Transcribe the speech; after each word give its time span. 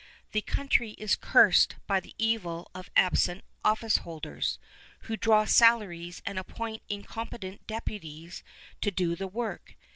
The 0.31 0.41
country 0.41 0.93
is 0.93 1.15
cursed 1.15 1.75
by 1.85 1.99
the 1.99 2.15
evil 2.17 2.71
of 2.73 2.89
absent 2.95 3.43
officeholders, 3.63 4.57
who 5.01 5.15
draw 5.15 5.45
salaries 5.45 6.23
and 6.25 6.39
appoint 6.39 6.81
incompetent 6.89 7.67
deputies 7.67 8.41
to 8.81 8.89
do 8.89 9.15
the 9.15 9.27
work. 9.27 9.75